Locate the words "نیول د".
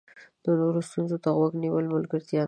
1.63-1.91